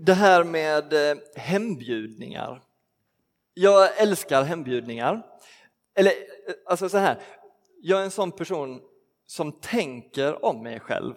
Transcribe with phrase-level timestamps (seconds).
[0.00, 2.62] Det här med eh, hembjudningar.
[3.54, 5.22] Jag älskar hembjudningar.
[5.94, 7.18] Eller eh, alltså så här,
[7.82, 8.80] jag är en sån person
[9.26, 11.14] som tänker om mig själv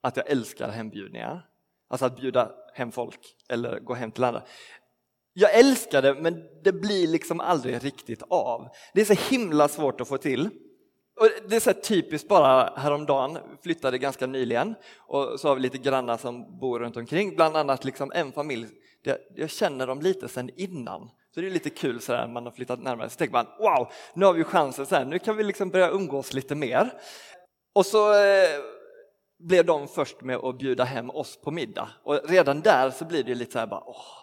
[0.00, 1.48] att jag älskar hembjudningar.
[1.88, 4.42] Alltså att bjuda hem folk eller gå hem till andra.
[5.32, 8.68] Jag älskar det men det blir liksom aldrig riktigt av.
[8.94, 10.50] Det är så himla svårt att få till.
[11.20, 15.78] Och det är så typiskt bara häromdagen, flyttade ganska nyligen och så har vi lite
[15.78, 18.66] grannar som bor runt omkring, bland annat liksom en familj,
[19.36, 21.10] jag känner dem lite sedan innan.
[21.34, 23.92] Så det är lite kul så här, man har flyttat närmare, så tänker man wow,
[24.14, 26.90] nu har vi chansen, så här, nu kan vi liksom börja umgås lite mer.
[27.74, 28.60] Och så eh,
[29.38, 33.24] blev de först med att bjuda hem oss på middag och redan där så blir
[33.24, 34.20] det lite så här bara, åh,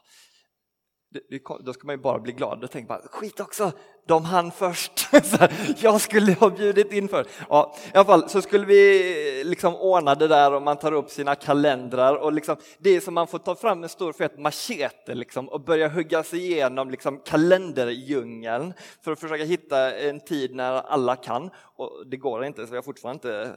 [1.59, 3.71] då ska man ju bara bli glad och tänka man skit också,
[4.07, 5.09] de hann först.
[5.77, 7.27] jag skulle ha bjudit in för.
[7.49, 11.09] Ja, I alla fall så skulle vi liksom ordna det där och man tar upp
[11.09, 15.15] sina kalendrar och liksom, det är som man får ta fram en stor fet machete
[15.15, 20.73] liksom, och börja hugga sig igenom liksom, kalenderdjungeln för att försöka hitta en tid när
[20.73, 21.49] alla kan.
[21.75, 23.53] Och det går inte, så vi har fortfarande inte eh,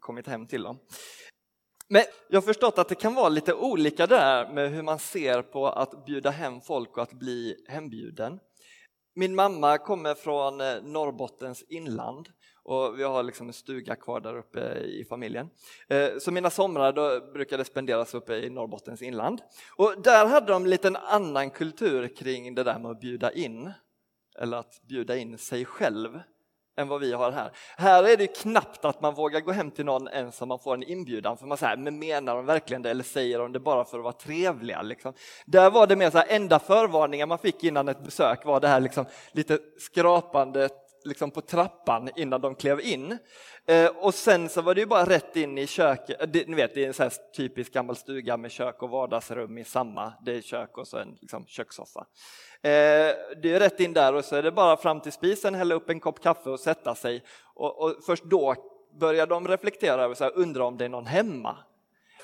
[0.00, 0.78] kommit hem till dem.
[1.94, 5.42] Men jag har förstått att det kan vara lite olika där med hur man ser
[5.42, 8.38] på att bjuda hem folk och att bli hembjuden.
[9.14, 12.28] Min mamma kommer från eh, Norrbottens inland
[12.62, 15.50] och vi har liksom en stuga kvar där uppe i familjen.
[15.88, 19.40] Eh, så mina somrar då brukade spenderas uppe i Norrbottens inland.
[19.76, 23.72] Och där hade de lite en annan kultur kring det där med att bjuda in,
[24.38, 26.20] eller att bjuda in sig själv
[26.76, 27.50] än vad vi har här.
[27.76, 30.74] Här är det knappt att man vågar gå hem till någon ens om man får
[30.74, 33.84] en inbjudan, för man säger, men menar de verkligen det eller säger de det bara
[33.84, 34.82] för att vara trevliga?
[34.82, 35.12] Liksom.
[35.46, 38.68] Där var det mer så här, enda förvarningen man fick innan ett besök var det
[38.68, 43.18] här liksom, lite skrapandet liksom på trappan innan de klev in.
[43.66, 46.54] Eh, och sen så var det ju bara rätt in i köket, eh, det, ni
[46.54, 50.36] vet det är en så typisk gammal stuga med kök och vardagsrum i samma, det
[50.36, 52.06] är kök och så en liksom, kökssoffa.
[52.62, 52.70] Eh,
[53.42, 55.90] det är rätt in där och så är det bara fram till spisen, hälla upp
[55.90, 57.24] en kopp kaffe och sätta sig.
[57.54, 58.54] Och, och först då
[59.00, 61.56] börjar de reflektera över, så här, undra om det är någon hemma.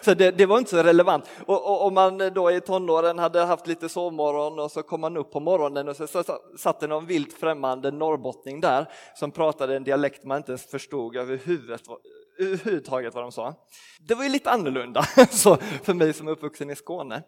[0.00, 1.24] Så det, det, var inte så relevant.
[1.46, 5.30] Och, om man då i tonåren hade haft lite sovmorgon och så kom man upp
[5.30, 9.76] på morgonen och så, så, så satt det någon vilt främmande norrbottning där som pratade
[9.76, 13.54] en dialekt man inte ens förstod överhuvudtaget vad de sa.
[14.00, 17.22] Det var ju lite annorlunda så för mig som är uppvuxen i Skåne.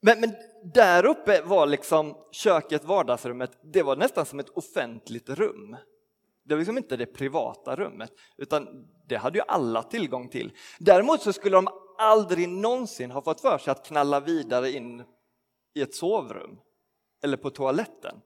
[0.00, 0.34] Men, men
[0.74, 5.76] där uppe var liksom köket, vardagsrummet, det var nästan som ett offentligt rum.
[6.44, 8.66] Det var liksom inte det privata rummet, utan
[9.08, 10.52] det hade ju alla tillgång till.
[10.78, 15.04] Däremot så skulle de aldrig någonsin har fått för sig att knalla vidare in
[15.74, 16.60] i ett sovrum
[17.24, 18.20] eller på toaletten.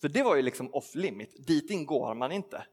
[0.00, 2.66] För det var ju liksom off limit, dit in går man inte.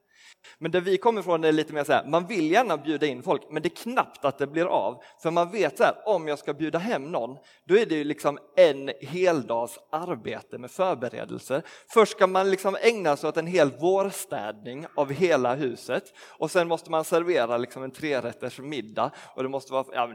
[0.58, 3.24] Men där vi kommer ifrån är lite mer så här, man vill gärna bjuda in
[3.24, 5.04] folk, men det är knappt att det blir av.
[5.22, 7.38] För man vet så här, om jag ska bjuda hem någon,
[7.68, 11.62] då är det ju liksom en heldags arbete med förberedelser.
[11.94, 16.68] Först ska man liksom ägna sig åt en hel vårstädning av hela huset och sen
[16.68, 20.10] måste man servera liksom en trerätters middag och det måste vara ja,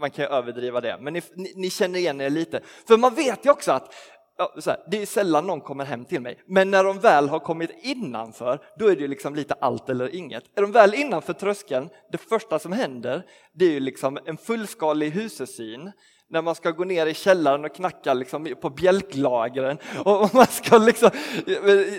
[0.00, 2.60] man kan ju överdriva det, men ni, ni, ni, känner igen er lite.
[2.88, 3.94] För man vet ju också att
[4.40, 7.38] ja, här, det är sällan någon kommer hem till mig, men när de väl har
[7.38, 10.44] kommit innanför, då är det liksom lite allt eller inget.
[10.54, 15.10] Är de väl innanför tröskeln, det första som händer, det är ju liksom en fullskalig
[15.10, 15.92] husesyn,
[16.30, 20.78] när man ska gå ner i källaren och knacka liksom på bjälklagren och man ska
[20.78, 21.10] liksom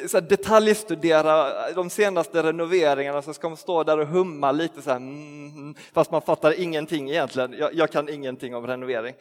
[0.07, 4.97] så detaljstudera de senaste renoveringarna så ska man stå där och humma lite så här,
[4.97, 7.53] mm, fast man fattar ingenting egentligen.
[7.53, 9.13] Jag, jag kan ingenting om renovering.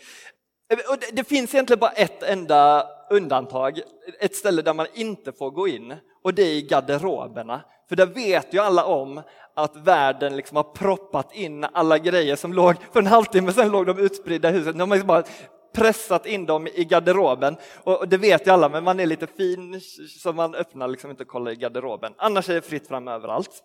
[0.71, 3.81] Och det, det finns egentligen bara ett enda undantag,
[4.21, 7.61] ett ställe där man inte får gå in och det är i garderoberna.
[7.89, 9.23] För där vet ju alla om
[9.55, 13.87] att världen liksom har proppat in alla grejer som låg, för en halvtimme sedan låg
[13.87, 14.79] de utspridda i huset.
[14.79, 15.25] De har liksom bara
[15.73, 19.81] pressat in dem i garderoben och det vet ju alla, men man är lite fin
[20.23, 22.15] så man öppnar liksom inte och kollar i garderoben.
[22.17, 23.63] Annars är det fritt fram överallt.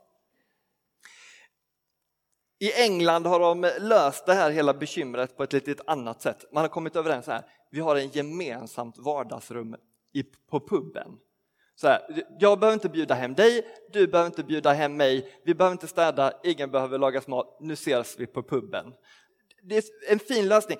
[2.60, 6.46] I England har de löst det här hela bekymret på ett lite annat sätt.
[6.52, 9.76] Man har kommit överens här, vi har en gemensamt vardagsrum
[10.50, 11.18] på puben.
[11.76, 15.56] Så här, jag behöver inte bjuda hem dig, du behöver inte bjuda hem mig, vi
[15.56, 18.94] behöver inte städa, ingen behöver laga mat, nu ses vi på puben.
[19.64, 20.78] Det är en fin lösning.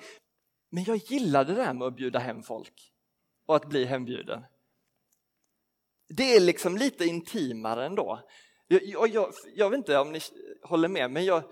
[0.70, 2.92] Men jag gillar det där med att bjuda hem folk
[3.46, 4.42] och att bli hembjuden.
[6.08, 8.20] Det är liksom lite intimare ändå.
[8.68, 10.20] Jag, jag, jag, jag vet inte om ni
[10.62, 11.42] håller med, men jag,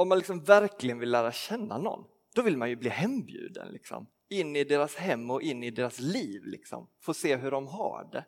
[0.00, 2.04] om man liksom verkligen vill lära känna någon,
[2.34, 3.68] då vill man ju bli hembjuden.
[3.68, 4.06] Liksom.
[4.28, 6.88] In i deras hem och in i deras liv, liksom.
[7.00, 8.24] få se hur de har det.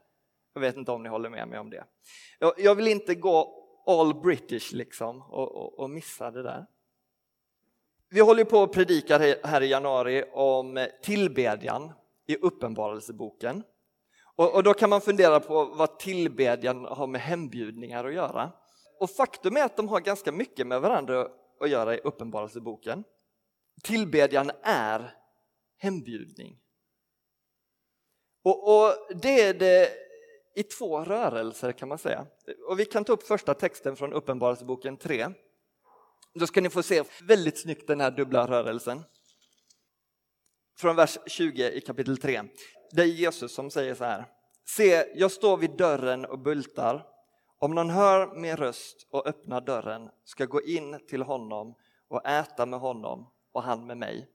[0.54, 1.84] Jag vet inte om ni håller med mig om det.
[2.38, 6.66] Jag, jag vill inte gå all British liksom och, och, och missa det där.
[8.10, 11.92] Vi håller på att predika här i januari om tillbedjan
[12.26, 13.62] i Uppenbarelseboken.
[14.36, 18.52] Och, och då kan man fundera på vad tillbedjan har med hembjudningar att göra.
[19.00, 21.28] Och faktum är att de har ganska mycket med varandra
[21.62, 23.04] att göra i Uppenbarelseboken.
[23.82, 25.14] Tillbedjan är
[25.78, 26.58] hembjudning.
[28.44, 29.90] Och, och, det är det
[30.54, 32.26] i två rörelser kan man säga.
[32.68, 35.28] Och vi kan ta upp första texten från Uppenbarelseboken 3.
[36.34, 39.02] Då ska ni få se väldigt snyggt den här dubbla rörelsen.
[40.78, 42.42] Från vers 20 i kapitel 3.
[42.90, 44.24] Det är Jesus som säger så här.
[44.76, 47.06] Se, jag står vid dörren och bultar.
[47.62, 51.74] Om någon hör min röst och öppnar dörren ska gå in till honom
[52.08, 54.30] och äta med honom och han med mig.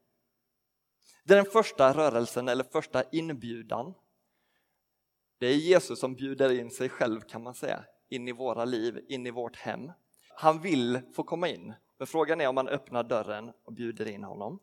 [1.23, 3.93] Det är den första rörelsen eller första inbjudan.
[5.37, 9.05] Det är Jesus som bjuder in sig själv kan man säga, in i våra liv,
[9.07, 9.91] in i vårt hem.
[10.29, 14.23] Han vill få komma in, men frågan är om man öppnar dörren och bjuder in
[14.23, 14.59] honom.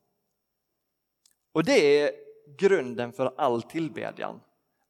[1.52, 2.12] Och det är
[2.58, 4.40] grunden för all tillbedjan,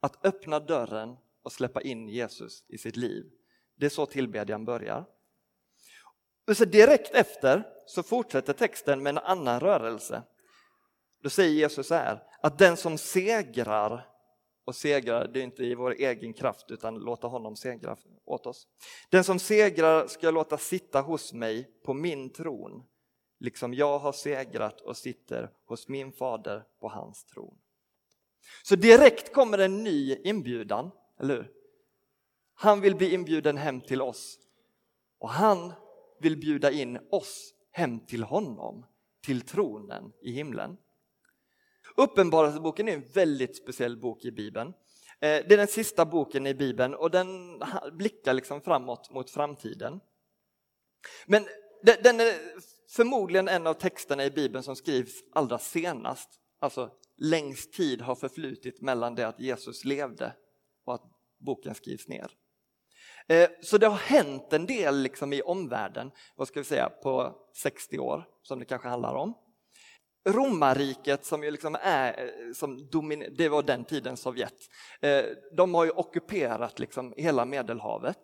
[0.01, 3.31] att öppna dörren och släppa in Jesus i sitt liv.
[3.77, 5.05] Det är så tillbedjan börjar.
[6.47, 10.23] Och så direkt efter så fortsätter texten med en annan rörelse.
[11.23, 14.09] Då säger Jesus så här, att den som segrar,
[14.65, 18.69] och segrar, det är inte i vår egen kraft utan låta honom segra åt oss.
[19.11, 22.85] Den som segrar ska jag låta sitta hos mig på min tron,
[23.41, 27.59] liksom jag har segrat och sitter hos min fader på hans tron.
[28.63, 31.64] Så direkt kommer en ny inbjudan, eller hur?
[32.55, 34.39] Han vill bli inbjuden hem till oss
[35.19, 35.73] och han
[36.21, 38.87] vill bjuda in oss hem till honom,
[39.27, 40.77] till tronen i himlen.
[41.97, 44.69] Uppenbarelseboken är en väldigt speciell bok i Bibeln.
[44.69, 47.63] Eh, det är den sista boken i Bibeln och den
[47.93, 50.01] blickar liksom framåt mot framtiden.
[51.27, 51.47] Men
[51.83, 52.35] den är
[52.89, 56.31] förmodligen en av texterna i Bibeln som skrivs allra senast.
[56.59, 60.33] Alltså längst tid har förflutit mellan det att Jesus levde
[60.85, 61.03] och att
[61.39, 62.31] boken skrivs ner.
[63.29, 67.35] Eh, så det har hänt en del liksom i omvärlden, vad ska vi säga, på
[67.55, 69.35] 60 år som det kanske handlar om.
[70.29, 74.55] Romarriket som ju liksom är, eh, som domin, det var den tiden Sovjet,
[75.01, 75.25] eh,
[75.57, 78.19] de har ju ockuperat liksom hela Medelhavet.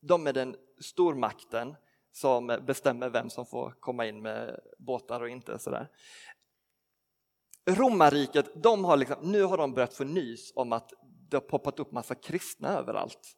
[0.00, 1.76] De är den stormakten
[2.12, 5.58] som bestämmer vem som får komma in med båtar och inte.
[5.58, 5.88] Sådär.
[7.70, 10.92] Romarriket, de har liksom, nu har de börjat få nys om att
[11.30, 13.36] det har poppat upp massa kristna överallt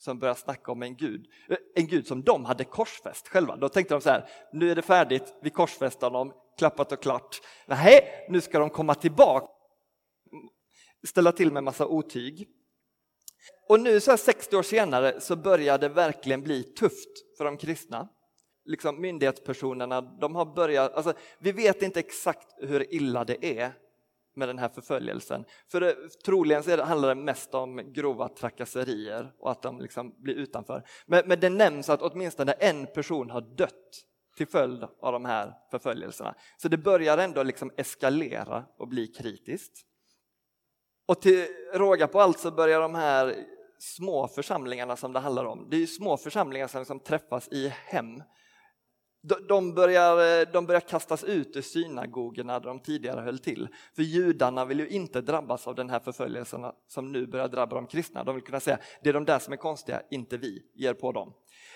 [0.00, 1.26] som börjar snacka om en gud,
[1.74, 3.56] en gud som de hade korsfäst själva.
[3.56, 7.40] Då tänkte de så här, nu är det färdigt, vi korsfäster honom, klappat och klart.
[7.66, 9.46] Nej, nu ska de komma tillbaka,
[11.06, 12.48] ställa till med massa otyg.
[13.68, 18.08] Och nu så 60 år senare så börjar det verkligen bli tufft för de kristna.
[18.64, 23.72] Liksom myndighetspersonerna, de har börjat, alltså, vi vet inte exakt hur illa det är
[24.40, 25.44] med den här förföljelsen.
[25.70, 30.34] För det, troligen så handlar det mest om grova trakasserier och att de liksom blir
[30.34, 30.82] utanför.
[31.06, 34.04] Men, men det nämns att åtminstone en person har dött
[34.36, 36.34] till följd av de här förföljelserna.
[36.56, 39.72] Så det börjar ändå liksom eskalera och bli kritiskt.
[41.06, 43.34] Och till råga på allt så börjar de här
[43.78, 47.68] små församlingarna som det handlar om, det är ju små församlingar som liksom träffas i
[47.68, 48.22] hem
[49.22, 53.68] de börjar, eh, de börjar kastas ut ur synagogorna där de tidigare höll till.
[53.96, 57.86] För judarna vill ju inte drabbas av den här förföljelsen som nu börjar drabba de
[57.86, 58.24] kristna.
[58.24, 61.12] De vill kunna säga det är de där som är konstiga, inte vi, ger på
[61.12, 61.32] dem.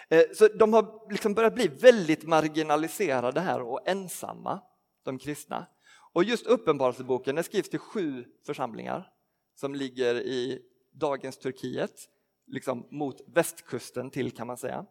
[0.08, 4.60] Eh, så de har liksom börjat bli väldigt marginaliserade här och ensamma,
[5.04, 5.66] de kristna.
[6.12, 9.08] Och just Uppenbarelseboken den skrivs till sju församlingar
[9.54, 12.08] som ligger i dagens Turkiet,
[12.46, 14.86] liksom mot västkusten till kan man säga.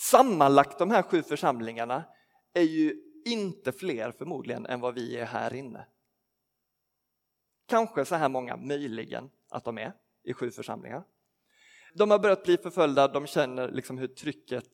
[0.00, 2.04] Sammanlagt de här sju församlingarna
[2.54, 5.86] är ju inte fler förmodligen än vad vi är här inne.
[7.66, 9.92] Kanske så här många, möjligen, att de är
[10.24, 11.04] i sju församlingar.
[11.94, 14.70] De har börjat bli förföljda, de känner liksom hur trycket,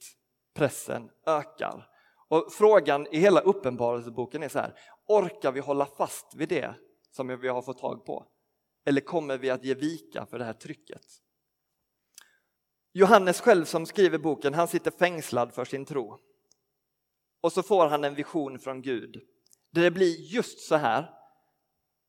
[0.55, 1.89] pressen ökar.
[2.29, 6.75] Och frågan i hela Uppenbarelseboken är så här, orkar vi hålla fast vid det
[7.11, 8.27] som vi har fått tag på?
[8.85, 11.26] Eller kommer vi att ge vika för det här trycket?
[12.97, 16.19] Johannes själv som skriver boken, han sitter fängslad för sin tro.
[17.41, 19.23] Och så får han en vision från Gud.
[19.71, 21.15] Där det blir just så här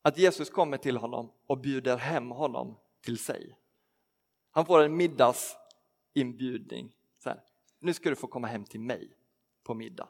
[0.02, 3.58] att Jesus kommer till honom och bjuder hem honom till sig.
[4.52, 6.96] Han får en middagsinbjudning.
[7.24, 7.42] Så här,
[7.80, 9.18] nu ska du få komma hem till mig
[9.64, 10.08] på middag.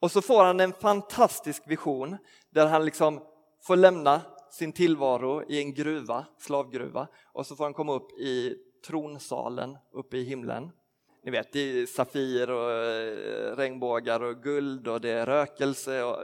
[0.00, 2.16] Och så får han en fantastisk vision
[2.50, 3.26] där han liksom
[3.62, 4.20] får lämna
[4.50, 10.16] sin tillvaro i en gruva, slavgruva, och så får han komma upp i tronsalen uppe
[10.16, 10.70] i himlen.
[11.24, 16.18] ni vet, det är Safir och eh, regnbågar och guld och det är rökelse och,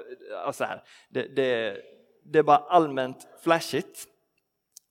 [0.47, 0.83] och så här.
[1.09, 1.83] Det, det,
[2.25, 4.07] det är bara allmänt flashigt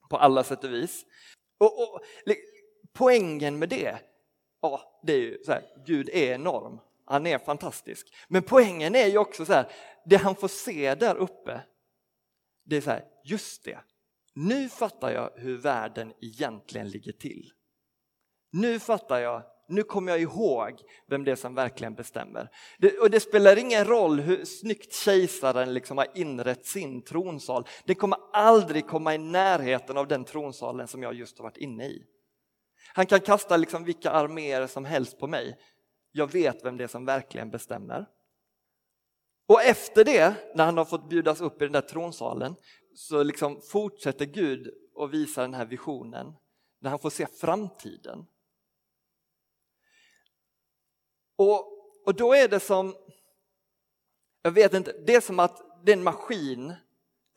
[0.10, 1.06] på alla sätt och vis.
[1.60, 2.02] Och, och
[2.94, 4.00] poängen med det,
[4.62, 8.14] ja, det är ju så här, Gud är enorm, han är fantastisk.
[8.28, 9.72] Men poängen är ju också så här,
[10.06, 11.62] det han får se där uppe,
[12.66, 13.80] det är så här, just det,
[14.34, 17.52] nu fattar jag hur världen egentligen ligger till.
[18.52, 22.50] Nu fattar jag, nu kommer jag ihåg vem det är som verkligen bestämmer.
[22.78, 27.68] Det, och det spelar ingen roll hur snyggt kejsaren liksom har inrett sin tronsal.
[27.86, 31.86] Det kommer aldrig komma i närheten av den tronsalen som jag just har varit inne
[31.86, 32.04] i.
[32.94, 35.58] Han kan kasta liksom vilka arméer som helst på mig.
[36.12, 38.06] Jag vet vem det är som verkligen bestämmer.
[39.48, 42.56] Och efter det, när han har fått bjudas upp i den där tronsalen,
[42.96, 46.34] så liksom fortsätter Gud att visa den här visionen,
[46.82, 48.26] när han får se framtiden.
[51.40, 51.74] Och,
[52.06, 52.96] och då är det som,
[54.42, 56.74] jag vet inte, det är som att det är en maskin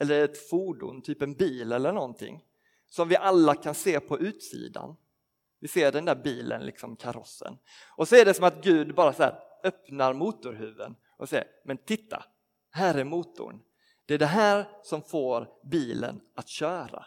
[0.01, 2.45] eller ett fordon, typ en bil eller någonting,
[2.87, 4.97] som vi alla kan se på utsidan.
[5.61, 7.59] Vi ser den där bilen, liksom karossen.
[7.97, 9.31] Och så är det som att Gud bara så
[9.65, 12.25] öppnar motorhuven och säger, men titta,
[12.71, 13.61] här är motorn.
[14.07, 17.07] Det är det här som får bilen att köra.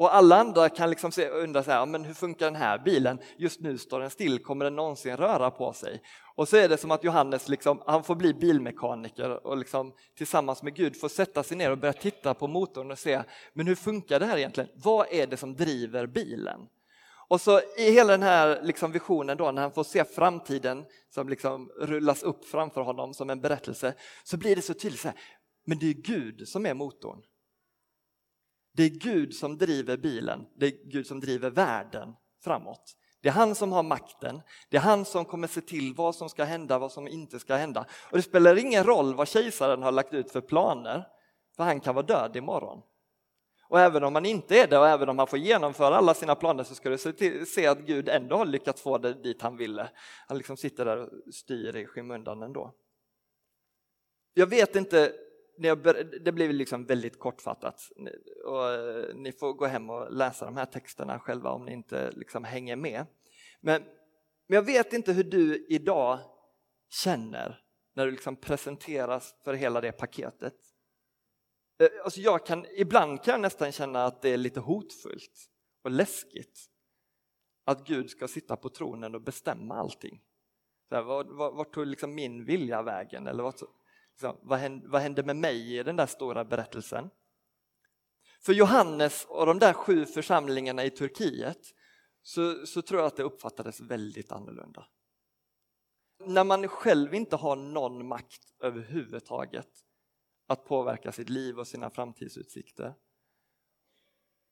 [0.00, 3.18] Och alla andra kan liksom se, undra så här, men hur funkar den här bilen?
[3.36, 6.02] Just nu står den still, kommer den någonsin röra på sig?
[6.34, 10.62] Och så är det som att Johannes liksom, han får bli bilmekaniker och liksom, tillsammans
[10.62, 13.74] med Gud får sätta sig ner och börja titta på motorn och se, men hur
[13.74, 14.70] funkar det här egentligen?
[14.74, 16.60] Vad är det som driver bilen?
[17.28, 21.28] Och så i hela den här liksom visionen då, när han får se framtiden som
[21.28, 25.16] liksom rullas upp framför honom som en berättelse, så blir det så tydligt så här,
[25.64, 27.22] men det är Gud som är motorn.
[28.72, 32.96] Det är Gud som driver bilen, det är Gud som driver världen framåt.
[33.22, 36.28] Det är han som har makten, det är han som kommer se till vad som
[36.28, 37.86] ska hända, vad som inte ska hända.
[38.10, 41.06] Och det spelar ingen roll vad kejsaren har lagt ut för planer,
[41.56, 42.82] för han kan vara död imorgon.
[43.68, 46.34] Och även om han inte är det och även om han får genomföra alla sina
[46.34, 49.56] planer så ska du se, se att Gud ändå har lyckats få det dit han
[49.56, 49.90] ville.
[50.28, 52.74] Han liksom sitter där och styr i skymundan ändå.
[54.34, 55.12] Jag vet inte
[56.20, 57.90] det blir liksom väldigt kortfattat.
[58.44, 62.10] Och eh, ni får gå hem och läsa de här texterna själva om ni inte
[62.10, 63.06] liksom hänger med.
[63.60, 63.82] Men,
[64.46, 66.18] men jag vet inte hur du idag
[66.90, 67.60] känner
[67.94, 70.54] när du liksom presenteras för hela det paketet.
[71.80, 75.50] Eh, alltså jag kan, ibland kan jag nästan känna att det är lite hotfullt
[75.84, 76.70] och läskigt
[77.64, 80.20] att Gud ska sitta på tronen och bestämma allting.
[80.88, 81.26] Så här, vart,
[81.56, 83.26] vart tog liksom min vilja vägen?
[83.26, 83.70] Eller vart, vad
[84.22, 87.10] Liksom, vad hände med mig i den där stora berättelsen?
[88.40, 91.74] För Johannes och de där sju församlingarna i Turkiet
[92.22, 94.86] så, så tror jag att det uppfattades väldigt annorlunda.
[96.26, 99.68] När man själv inte har någon makt överhuvudtaget
[100.46, 102.94] att påverka sitt liv och sina framtidsutsikter.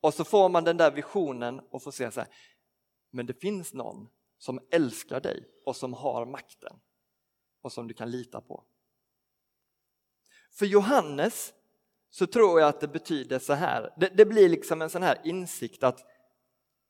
[0.00, 2.28] Och så får man den där visionen och får se så här,
[3.10, 4.08] men det finns någon
[4.38, 6.80] som älskar dig och som har makten
[7.62, 8.64] och som du kan lita på.
[10.58, 11.52] För Johannes
[12.10, 15.20] så tror jag att det betyder så här, det, det blir liksom en sån här
[15.24, 16.00] insikt att,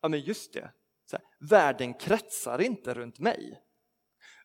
[0.02, 0.70] ja men just det,
[1.12, 3.62] här, världen kretsar inte runt mig.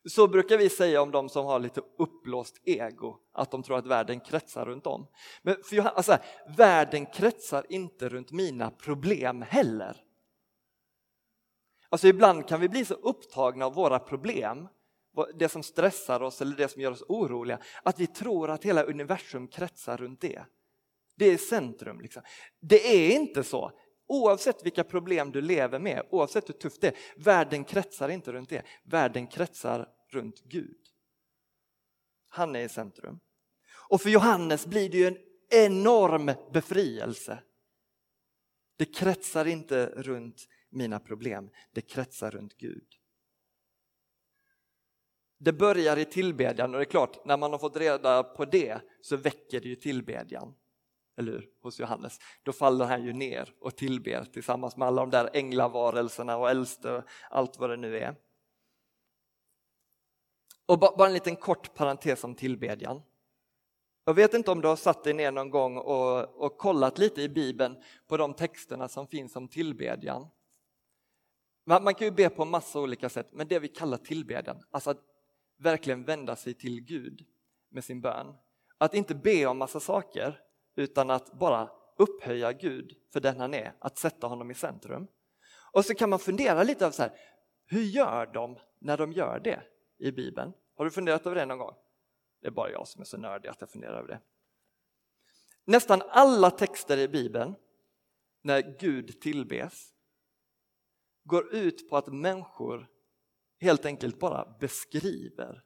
[0.10, 3.88] Så brukar vi säga om de som har lite uppblåst ego, att de tror att
[3.88, 5.08] världen kretsar runt dem.
[5.42, 6.18] Men för Johannes, alltså,
[6.58, 10.03] världen kretsar inte runt mina problem heller.
[11.89, 14.68] Alltså ibland kan vi bli så upptagna av våra problem
[15.36, 18.84] det som stressar oss eller det som gör oss oroliga, att vi tror att hela
[18.84, 20.46] universum kretsar runt det.
[21.15, 22.01] Det är centrum.
[22.01, 22.22] Liksom.
[22.60, 23.72] Det är inte så.
[24.08, 28.50] Oavsett vilka problem du lever med, oavsett hur tufft det är, världen kretsar inte runt
[28.50, 28.63] det.
[28.84, 30.77] Världen kretsar runt Gud.
[32.27, 33.20] Han är i centrum.
[33.89, 35.17] Och för Johannes blir det ju en
[35.50, 37.43] enorm befrielse.
[38.77, 42.88] Det kretsar inte runt mina problem, det kretsar runt Gud.
[45.44, 48.82] Det börjar i tillbedjan och det är klart, när man har fått reda på det
[49.02, 50.54] så väcker det ju tillbedjan.
[51.18, 51.50] Eller hur?
[51.62, 52.20] Hos Johannes.
[52.44, 56.92] Då faller han ju ner och tillber tillsammans med alla de där änglavarelserna och äldste
[56.92, 58.16] och allt vad det nu är.
[60.66, 63.02] Och bara en liten kort parentes om tillbedjan.
[64.06, 67.22] Jag vet inte om du har satt dig ner någon gång och, och kollat lite
[67.22, 70.28] i Bibeln på de texterna som finns om tillbedjan.
[71.66, 74.90] Man, man kan ju be på massa olika sätt, men det vi kallar tillbedjan, alltså
[74.90, 75.12] att
[75.63, 77.25] verkligen vända sig till Gud
[77.70, 78.36] med sin bön.
[78.77, 80.39] Att inte be om massa saker
[80.75, 85.08] utan att bara upphöja Gud för den han är, att sätta honom i centrum.
[85.72, 87.12] Och så kan man fundera lite över så här,
[87.65, 89.63] Hur gör de när de gör det
[89.98, 90.53] i Bibeln?
[90.75, 91.75] Har du funderat över det någon gång?
[92.41, 94.20] Det är bara jag som är så nördig att jag funderar över det.
[95.65, 97.55] Nästan alla texter i Bibeln
[98.41, 99.93] när Gud tillbes
[101.24, 102.89] går ut på att människor
[103.63, 105.63] helt enkelt bara beskriver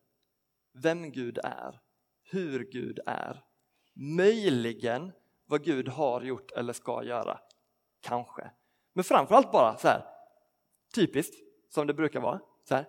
[0.74, 1.80] vem Gud är,
[2.24, 3.44] hur Gud är,
[3.94, 5.12] möjligen
[5.46, 7.40] vad Gud har gjort eller ska göra,
[8.02, 8.52] kanske.
[8.94, 10.06] Men framförallt bara så här,
[10.96, 11.36] typiskt
[11.70, 12.86] som det brukar vara, så här,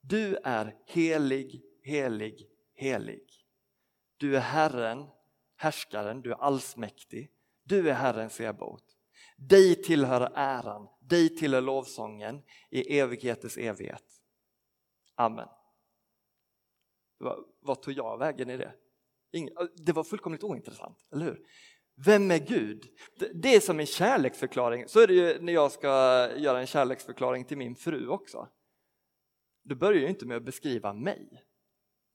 [0.00, 3.24] du är helig, helig, helig.
[4.16, 5.06] Du är Herren,
[5.56, 7.30] härskaren, du är allsmäktig,
[7.64, 8.84] du är Herren Sebaot.
[9.36, 14.17] Dig tillhör äran, dig tillhör lovsången i evighetens evighet.
[15.18, 15.48] Amen.
[17.60, 18.74] Vad, tog jag vägen i det?
[19.32, 21.46] Ingen, det var fullkomligt ointressant, eller hur?
[22.04, 22.84] Vem är Gud?
[23.34, 25.88] Det är som en kärleksförklaring, så är det ju när jag ska
[26.36, 28.48] göra en kärleksförklaring till min fru också.
[29.64, 31.44] Då börjar jag inte med att beskriva mig,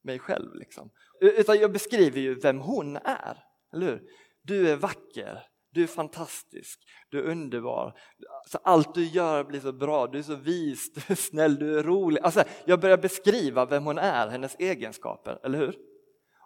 [0.03, 0.89] mig själv, liksom.
[1.19, 3.43] utan jag beskriver ju vem hon är.
[3.73, 4.09] Eller hur?
[4.41, 5.43] Du är vacker,
[5.73, 7.99] du är fantastisk, du är underbar.
[8.43, 11.79] Alltså, allt du gör blir så bra, du är så vis, du är snäll, du
[11.79, 12.21] är rolig.
[12.21, 15.79] Alltså, jag börjar beskriva vem hon är, hennes egenskaper, eller hur?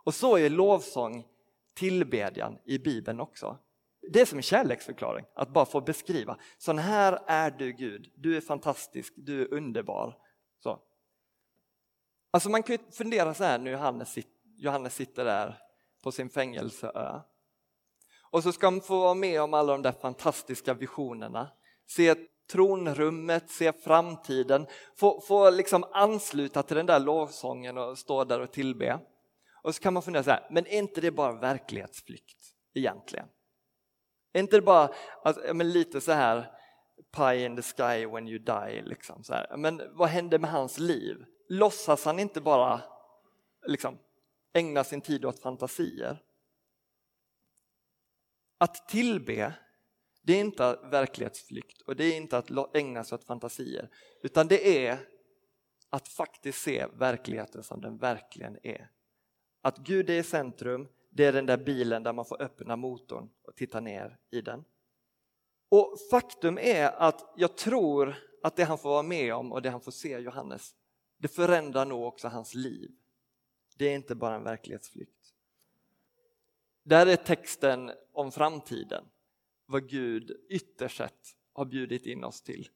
[0.04, 1.26] Och så är lovsång
[1.76, 3.58] tillbedjan i Bibeln också.
[4.12, 6.38] Det är som en kärleksförklaring, att bara få beskriva.
[6.58, 10.18] Sån här är du Gud, du är fantastisk, du är underbar.
[10.60, 10.80] Så.
[12.32, 14.18] Alltså man kan ju fundera så här när Johannes,
[14.58, 15.58] Johannes sitter där
[16.04, 17.20] på sin fängelseö.
[18.32, 21.50] Och så ska man få vara med om alla de där fantastiska visionerna.
[21.88, 22.16] Se
[22.52, 28.52] tronrummet, se framtiden, få, få liksom ansluta till den där lovsången och stå där och
[28.52, 29.00] tillbe.
[29.64, 32.38] Och så kan man fundera så här, men är inte det bara verklighetsflykt
[32.74, 33.28] egentligen?
[34.34, 34.90] Är inte det bara
[35.24, 36.52] alltså, men lite så här
[37.12, 39.58] pie in the sky when you die, liksom, så här.
[39.58, 41.26] men vad hände med hans liv?
[41.50, 42.82] Låtsas han inte bara
[43.68, 43.98] liksom,
[44.54, 46.24] ägna sin tid åt fantasier?
[48.58, 49.54] Att tillbe,
[50.22, 53.90] det är inte verklighetsflykt och det är inte att ägna sig åt fantasier,
[54.24, 55.00] utan det är
[55.90, 58.92] att faktiskt se verkligheten som den verkligen är.
[59.62, 63.30] Att Gud är i centrum, det är den där bilen där man får öppna motorn
[63.42, 64.64] och titta ner i den.
[65.70, 69.70] Och faktum är att jag tror att det han får vara med om och det
[69.70, 70.76] han får se Johannes,
[71.18, 72.92] det förändrar nog också hans liv.
[73.78, 75.17] Det är inte bara en verklighetsflykt.
[76.88, 79.06] Där är texten om framtiden,
[79.66, 82.70] vad Gud ytterst sett har bjudit in oss till.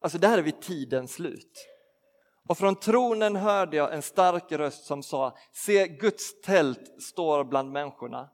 [0.00, 1.68] Alltså det här är vid tidens slut.
[2.48, 7.72] Och från tronen hörde jag en stark röst som sa, se Guds tält står bland
[7.72, 8.30] människorna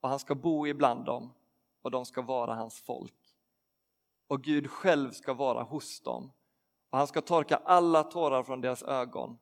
[0.00, 1.34] och han ska bo ibland dem
[1.82, 3.34] och de ska vara hans folk.
[4.28, 6.32] Och Gud själv ska vara hos dem
[6.90, 9.38] och han ska torka alla tårar från deras ögon.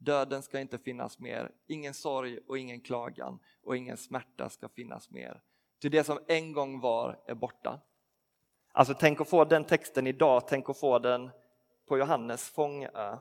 [0.00, 5.10] Döden ska inte finnas mer, ingen sorg och ingen klagan och ingen smärta ska finnas
[5.10, 5.42] mer.
[5.80, 7.80] Till det som en gång var är borta.
[8.72, 11.30] Alltså tänk att få den texten idag, tänk att få den
[11.88, 13.18] på Johannes fångö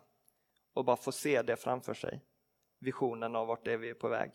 [0.74, 2.22] och bara få se det framför sig.
[2.80, 4.32] Visionen av vart det är vi är på väg.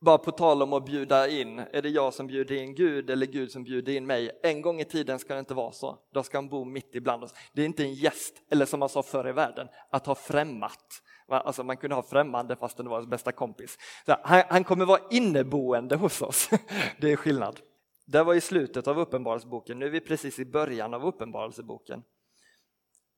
[0.00, 3.26] Bara på tal om att bjuda in, är det jag som bjuder in Gud eller
[3.26, 4.30] Gud som bjuder in mig?
[4.42, 5.98] En gång i tiden ska det inte vara så.
[6.12, 7.34] Då ska han bo mitt ibland oss.
[7.52, 11.02] Det är inte en gäst, eller som man sa förr i världen, att ha främmat.
[11.28, 13.78] Alltså man kunde ha främmande fast det var ens bästa kompis.
[14.06, 16.50] Han, han, kommer vara inneboende hos oss.
[17.00, 17.60] Det är skillnad.
[18.06, 22.02] Det var i slutet av Uppenbarelseboken, nu är vi precis i början av Uppenbarelseboken.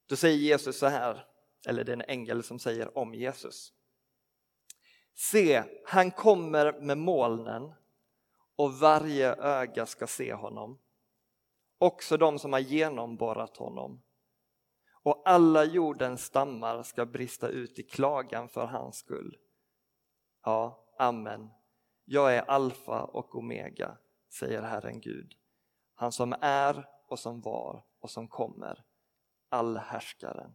[0.08, 1.24] Då säger Jesus så här,
[1.68, 3.72] eller det är en ängel som säger om Jesus.
[5.14, 7.72] Se, han kommer med molnen
[8.56, 10.78] och varje öga ska se honom,
[11.78, 14.02] också de som har genomborrat honom.
[15.02, 19.38] Och alla jordens stammar ska brista ut i klagan för hans skull.
[20.44, 21.50] Ja, amen.
[22.04, 23.96] Jag är alfa och omega,
[24.30, 25.34] säger Herren Gud,
[25.94, 28.84] han som är och som var och som kommer,
[29.48, 30.54] allhärskaren.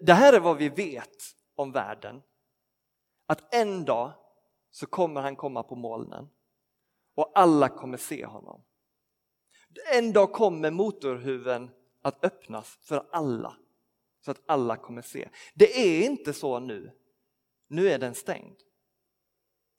[0.00, 2.22] Det, här är vad vi vet om världen.
[3.26, 4.12] Att en dag
[4.70, 6.28] så kommer han komma på molnen
[7.14, 8.64] och alla kommer se honom.
[9.92, 11.70] En dag kommer motorhuven
[12.02, 13.56] att öppnas för alla
[14.24, 15.28] så att alla kommer se.
[15.54, 16.92] Det är inte så nu.
[17.68, 18.56] Nu är den stängd.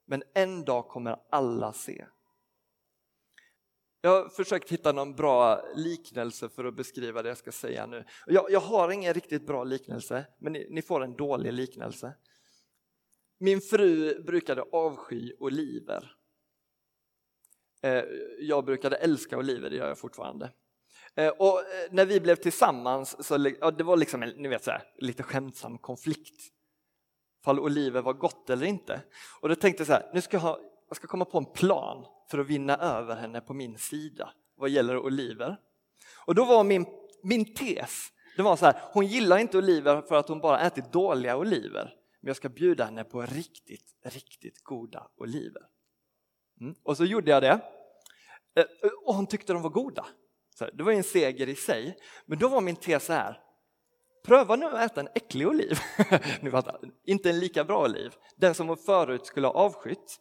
[0.06, 2.06] Men en dag kommer alla se.
[4.02, 8.06] Jag har försökt hitta någon bra liknelse för att beskriva det jag ska säga nu.
[8.28, 12.14] Jag, jag har ingen riktigt bra liknelse, men ni, ni, får en dålig liknelse.
[13.38, 16.12] Min fru brukade avsky oliver.
[17.82, 18.04] Eh,
[18.40, 20.52] jag brukade älska oliver, det gör jag fortfarande.
[21.16, 24.64] Eh, och eh, när vi blev tillsammans så ja, det var liksom en ni vet,
[24.64, 26.42] så här, lite skämtsam konflikt.
[27.44, 29.02] Fall oliver var gott eller inte.
[29.42, 31.46] Och då tänkte jag så här, nu ska jag, ha, jag ska komma på en
[31.46, 35.58] plan för att vinna över henne på min sida vad gäller oliver.
[36.26, 36.86] Och då var min,
[37.24, 40.92] min tes, det var så här, hon gillar inte oliver för att hon bara ätit
[40.92, 41.94] dåliga oliver.
[42.26, 45.62] Men jag ska bjuda henne på riktigt, riktigt goda oliver.
[46.62, 46.76] Mm.
[46.84, 47.62] Och så gjorde jag det.
[48.56, 50.06] Eh, eh, och hon tyckte de var goda.
[50.56, 51.98] Så det var en seger i sig.
[52.26, 53.42] Men då var min tes så här,
[54.24, 55.80] pröva nu att äta en äcklig oliv.
[57.06, 60.20] inte en lika bra oliv, den som hon förut skulle ha avskytt.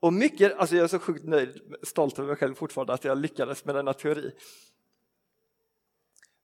[0.00, 3.18] Och mycket, alltså jag är så sjukt nöjd, stolt över mig själv fortfarande att jag
[3.18, 4.32] lyckades med denna teori.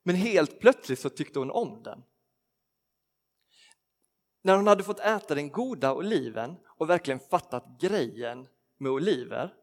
[0.02, 2.02] Men helt plötsligt så tyckte hon om den.
[4.42, 8.46] När hon hade fått äta den goda oliven och verkligen fattat grejen
[8.78, 9.55] med oliver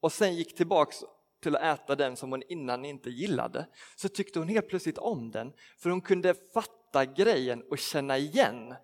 [0.00, 0.96] och sen gick tillbaks
[1.42, 5.30] till att äta den som hon innan inte gillade så tyckte hon helt plötsligt om
[5.30, 8.74] den för hon kunde fatta grejen och känna igen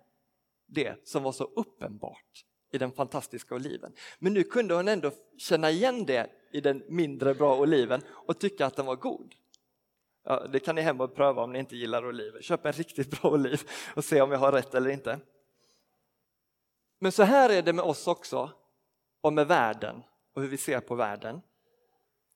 [0.67, 3.93] det som var så uppenbart i den fantastiska oliven.
[4.19, 8.65] Men nu kunde hon ändå känna igen det i den mindre bra oliven och tycka
[8.65, 9.35] att den var god.
[10.27, 12.41] Ja, det kan ni hem och pröva om ni inte gillar oliver.
[12.41, 13.61] Köp en riktigt bra oliv
[13.95, 15.19] och se om jag har rätt eller inte.
[16.99, 18.51] Men så här är det med oss också
[19.21, 21.41] och med världen och hur vi ser på världen.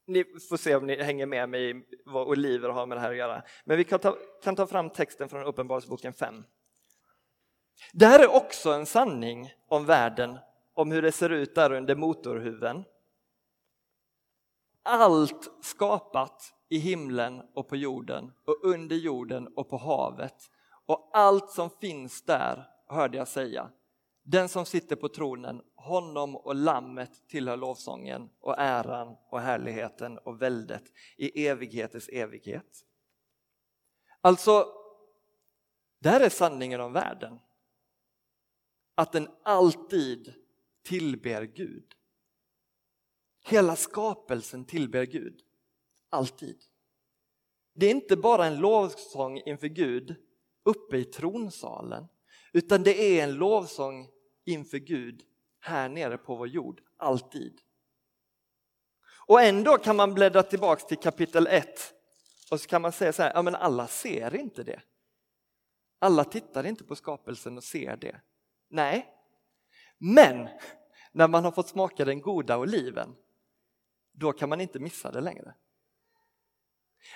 [0.08, 3.12] Ni får se om ni hänger med mig i vad oliver har med det här
[3.12, 3.44] att göra.
[3.66, 6.44] Men vi kan ta, kan ta fram texten från Uppenbarelseboken 5.
[7.94, 10.38] Det här är också en sanning om världen,
[10.74, 12.84] om hur det ser ut där under motorhuven.
[14.84, 20.52] Allt skapat i himlen och på jorden och under jorden och på havet
[20.86, 23.72] och allt som finns där hörde jag säga.
[24.24, 30.42] Den som sitter på tronen, honom och lammet tillhör lovsången och äran och härligheten och
[30.42, 30.84] väldet
[31.18, 32.86] i evighetens evighet.
[34.22, 34.66] Alltså,
[36.00, 37.40] det här är sanningen om världen.
[38.96, 40.34] Att den alltid
[40.84, 41.94] tillber Gud.
[43.46, 45.42] Hela skapelsen tillber Gud.
[46.10, 46.64] Alltid.
[47.74, 50.16] Det är inte bara en lovsång inför Gud
[50.64, 52.08] uppe i tronsalen,
[52.54, 54.10] utan det är en lovsång
[54.46, 55.24] inför Gud
[55.60, 57.62] här nere på vår jord, alltid.
[59.28, 61.94] Och ändå kan man bläddra tillbaks till kapitel 1
[62.52, 64.82] och så kan man säga så här, ja men alla ser inte det.
[66.00, 68.22] Alla tittar inte på skapelsen och ser det.
[68.70, 69.14] Nej,
[69.98, 70.50] men
[71.12, 73.16] när man har fått smaka den goda oliven,
[74.12, 75.54] då kan man inte missa det längre.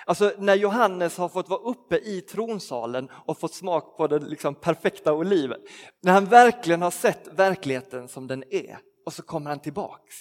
[0.06, 4.54] Alltså när Johannes har fått vara uppe i tronsalen och fått smak på den liksom
[4.54, 5.60] perfekta oliven,
[6.00, 10.14] när han verkligen har sett verkligheten som den är och så kommer han tillbaks.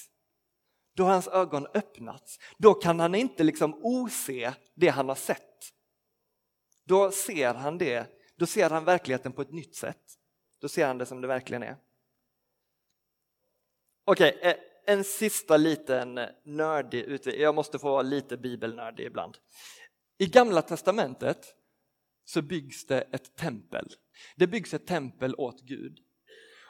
[0.95, 2.39] Då har hans ögon öppnats.
[2.57, 5.69] Då kan han inte liksom ose det han har sett.
[6.85, 10.03] Då ser han det, då ser han verkligheten på ett nytt sätt.
[10.61, 11.77] Då ser han det som det verkligen är.
[14.05, 17.43] Okej, okay, eh, en sista liten nördig utvikning.
[17.43, 19.37] Jag måste få vara lite bibelnördig ibland.
[20.17, 21.55] I Gamla Testamentet
[22.25, 23.87] så byggs det ett tempel.
[24.35, 25.99] Det byggs ett tempel åt Gud.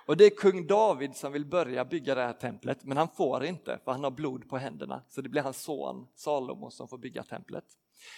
[0.06, 3.45] Och det är kung David som vill börja bygga det här templet, men han får
[3.45, 5.04] inte för han har blod på händerna.
[5.10, 7.65] Så det blir hans son Salomo som får bygga templet.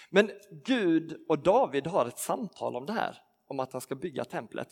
[0.09, 0.31] Men
[0.65, 4.67] Gud och David har ett samtal om det här, om att han ska bygga templet.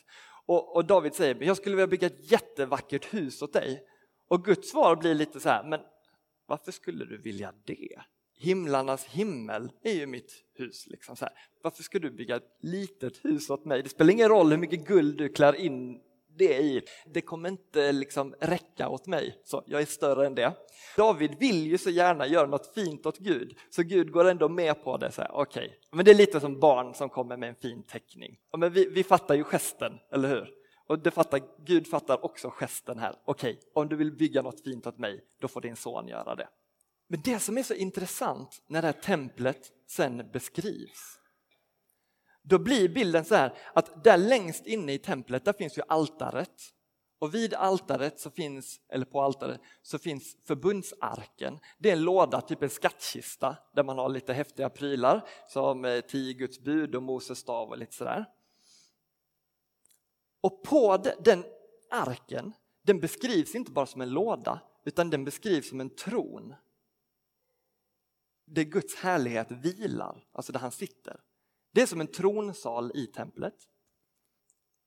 [0.45, 3.87] Och, och David säger, jag skulle vilja bygga ett jättevackert hus åt dig
[4.33, 5.79] och Guds svar blir lite så här, men
[6.47, 8.01] varför skulle du vilja det?
[8.37, 10.87] Himlarnas himmel är ju mitt hus.
[10.87, 11.33] Liksom så här.
[11.63, 13.83] Varför ska du bygga ett litet hus åt mig?
[13.83, 15.99] Det spelar ingen roll hur mycket guld du klär in
[16.37, 16.81] det i.
[17.05, 20.53] Det kommer inte liksom räcka åt mig, så jag är större än det.
[20.97, 24.83] David vill ju så gärna göra något fint åt Gud, så Gud går ändå med
[24.83, 25.11] på det.
[25.17, 25.69] Okej, okay.
[25.91, 28.39] men det är lite som barn som kommer med en fin teckning.
[28.57, 30.62] men vi, vi fattar ju gesten, eller hur?
[30.93, 33.15] Och det fattar, Gud fattar också gesten här.
[33.25, 36.35] Okej, okay, om du vill bygga något fint åt mig, då får din son göra
[36.35, 36.47] det.
[37.07, 41.19] Men det som är så intressant när det här templet sen beskrivs,
[42.41, 46.73] då blir bilden så här att där längst inne i templet, där finns ju altaret.
[47.19, 51.59] Och vid altaret så finns, eller på altaret, så finns förbundsarken.
[51.79, 56.01] Det är en låda, typ en skattkista, där man har lite häftiga prylar som eh,
[56.01, 58.25] tio Guds bud och Moses stav och lite sådär.
[60.43, 61.43] Och på den
[61.89, 66.55] arken, den beskrivs inte bara som en låda, utan den beskrivs som en tron.
[68.45, 71.19] Där Guds härlighet vilar, alltså där han sitter.
[71.71, 73.55] Det är som en tronsal i templet.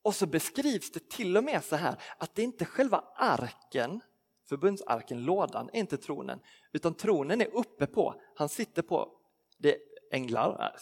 [0.02, 4.00] Och så beskrivs det till och med så här att det inte är själva arken,
[4.48, 6.40] förbundsarken, lådan, är inte tronen,
[6.72, 9.18] utan tronen är uppe på, han sitter på
[9.58, 10.76] det är änglar,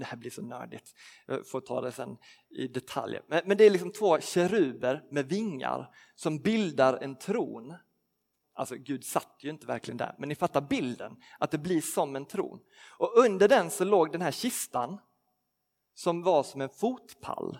[0.00, 0.94] det här blir så nördigt,
[1.26, 2.16] jag får ta det sen
[2.50, 3.20] i detalj.
[3.26, 7.74] Men, men det är liksom två keruber med vingar som bildar en tron.
[8.54, 12.16] Alltså Gud satt ju inte verkligen där, men ni fattar bilden, att det blir som
[12.16, 12.60] en tron.
[12.98, 14.98] Och under den så låg den här kistan
[15.94, 17.58] som var som en fotpall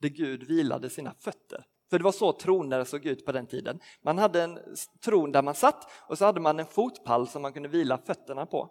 [0.00, 1.66] där Gud vilade sina fötter.
[1.90, 3.80] För det var så troner såg ut på den tiden.
[4.02, 4.58] Man hade en
[5.04, 8.46] tron där man satt och så hade man en fotpall som man kunde vila fötterna
[8.46, 8.70] på.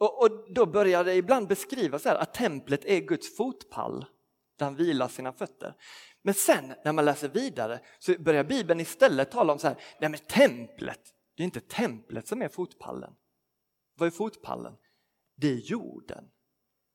[0.00, 4.04] Och, och då börjar det ibland beskrivas att templet är Guds fotpall
[4.58, 5.74] där han vilar sina fötter.
[6.22, 10.10] Men sen när man läser vidare så börjar Bibeln istället tala om så här, nej
[10.10, 11.00] men templet,
[11.36, 13.14] det är inte templet som är fotpallen.
[13.94, 14.76] Vad är fotpallen?
[15.36, 16.30] Det är jorden.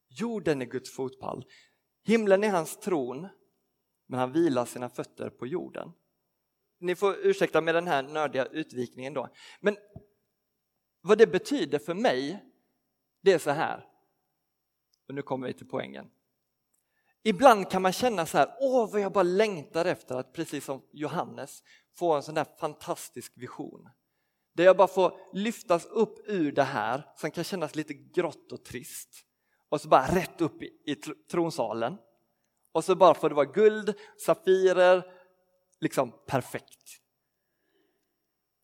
[0.10, 1.46] Jorden är Guds fotpall.
[2.04, 3.28] Himlen är hans tron,
[4.08, 5.92] men han vilar sina fötter på jorden.
[6.80, 9.30] Ni får ursäkta med den här nördiga utvikningen då.
[9.60, 9.78] Men
[11.02, 12.44] vad det betyder för mig,
[13.26, 13.86] det är så här.
[15.08, 16.10] Och nu kommer vi till poängen.
[17.24, 20.82] Ibland kan man känna så här, åh vad jag bara längtar efter att precis som
[20.92, 21.64] Johannes
[21.98, 23.90] få en sån där fantastisk vision.
[24.54, 28.66] Där jag bara får lyftas upp ur det här som kan kännas lite grått och
[28.66, 29.26] trist
[29.70, 30.96] och så bara rätt upp i, i
[31.32, 31.98] tronsalen.
[32.72, 35.04] Och så bara får det vara guld, safirer,
[35.80, 37.02] liksom perfekt.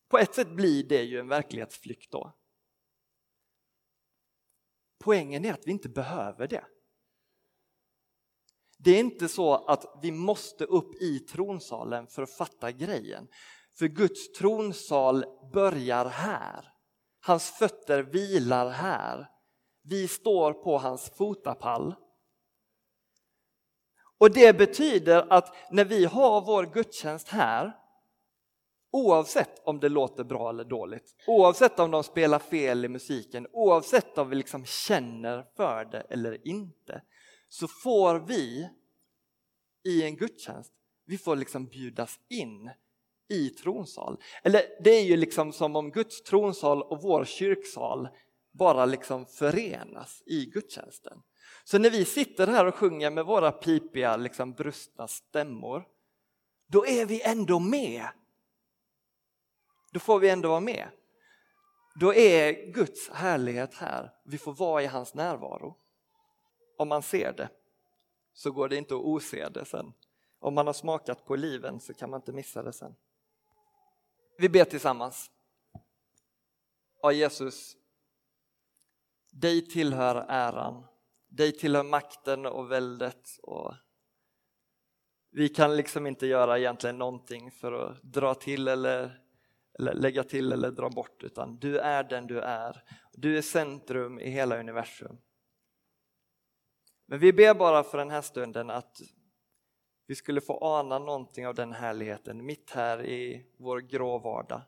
[0.09, 2.40] På ett sätt blir det ju en verklighetsflykt då.
[5.01, 6.63] Poängen är att vi inte behöver det.
[8.77, 13.27] Det är inte så att vi måste upp i tronsalen för att fatta grejen.
[13.77, 16.73] För Guds tronsal börjar här.
[17.21, 19.29] Hans fötter vilar här.
[19.83, 21.95] Vi står på hans fotapall.
[24.17, 27.80] Och det betyder att när vi har vår gudstjänst här,
[28.91, 34.17] oavsett om det låter bra eller dåligt, oavsett om de spelar fel i musiken, oavsett
[34.17, 37.01] om vi liksom känner för det eller inte,
[37.49, 38.69] så får vi
[39.83, 40.73] i en gudstjänst,
[41.05, 42.71] vi får liksom bjudas in
[43.29, 44.17] i tronsal.
[44.43, 48.07] Eller det är ju liksom som om Guds tronsal och vår kyrksal
[48.51, 51.21] bara liksom förenas i gudstjänsten.
[51.63, 55.83] Så när vi sitter här och sjunger med våra pipiga, liksom brustna stämmor,
[56.67, 58.07] då är vi ändå med.
[59.91, 60.89] Då får vi ändå vara med.
[61.95, 64.13] Då är Guds härlighet här.
[64.23, 65.77] Vi får vara i hans närvaro.
[66.77, 67.49] Om man ser det
[68.33, 69.93] så går det inte att ose det sen.
[70.39, 72.95] Om man har smakat på liven så kan man inte missa det sen.
[74.37, 75.31] Vi ber tillsammans.
[77.01, 77.75] Ja, Jesus,
[79.31, 80.85] dig tillhör äran,
[81.27, 83.29] dig tillhör makten och väldet.
[83.43, 83.73] Och
[85.31, 89.21] vi kan liksom inte göra egentligen någonting för att dra till eller, eller
[89.79, 92.83] lägga till eller dra bort, utan du är den du är.
[93.13, 95.17] Du är centrum i hela universum.
[97.05, 98.97] Men vi ber bara för den här stunden att
[100.07, 104.61] vi skulle få ana någonting av den härligheten mitt här i vår grå vardag.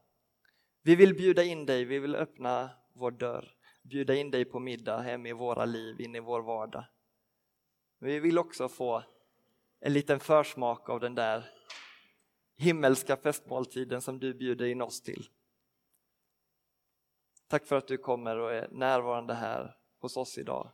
[0.81, 5.01] Vi vill bjuda in dig, vi vill öppna vår dörr bjuda in dig på middag
[5.01, 6.85] hem i våra liv, in i vår vardag.
[7.99, 9.03] Men vi vill också få
[9.79, 11.45] en liten försmak av den där
[12.55, 15.29] himmelska festmåltiden som du bjuder in oss till.
[17.47, 20.71] Tack för att du kommer och är närvarande här hos oss idag.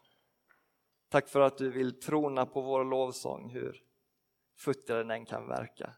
[1.10, 3.84] Tack för att du vill trona på vår lovsång, hur
[4.58, 5.96] futtig den än kan verka.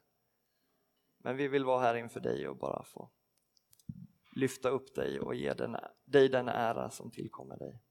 [1.17, 3.10] Men vi vill vara här inför dig och bara få
[4.36, 7.82] lyfta upp dig och ge den, dig den ära som tillkommer dig.